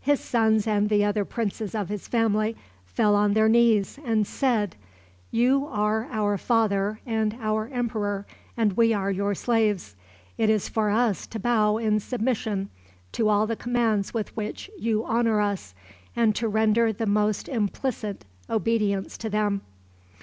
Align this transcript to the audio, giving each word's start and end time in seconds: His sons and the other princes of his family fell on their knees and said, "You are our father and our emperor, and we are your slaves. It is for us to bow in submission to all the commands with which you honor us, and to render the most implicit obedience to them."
His 0.00 0.20
sons 0.20 0.66
and 0.66 0.88
the 0.88 1.04
other 1.04 1.26
princes 1.26 1.74
of 1.74 1.90
his 1.90 2.08
family 2.08 2.56
fell 2.86 3.14
on 3.14 3.34
their 3.34 3.46
knees 3.46 3.98
and 4.06 4.26
said, 4.26 4.74
"You 5.30 5.66
are 5.66 6.08
our 6.10 6.38
father 6.38 7.00
and 7.04 7.36
our 7.42 7.68
emperor, 7.68 8.26
and 8.56 8.72
we 8.72 8.94
are 8.94 9.10
your 9.10 9.34
slaves. 9.34 9.94
It 10.38 10.48
is 10.48 10.66
for 10.70 10.88
us 10.88 11.26
to 11.26 11.38
bow 11.38 11.76
in 11.76 12.00
submission 12.00 12.70
to 13.12 13.28
all 13.28 13.46
the 13.46 13.54
commands 13.54 14.14
with 14.14 14.34
which 14.34 14.70
you 14.78 15.04
honor 15.04 15.42
us, 15.42 15.74
and 16.16 16.34
to 16.36 16.48
render 16.48 16.90
the 16.90 17.04
most 17.04 17.46
implicit 17.46 18.24
obedience 18.48 19.18
to 19.18 19.28
them." 19.28 19.60